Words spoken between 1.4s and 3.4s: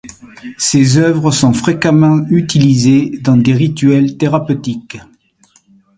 fréquemment utilises dans